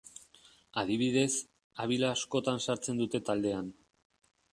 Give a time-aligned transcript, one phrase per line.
[0.81, 1.33] Adibidez,
[1.85, 3.69] Abila askotan sartzen dute taldean.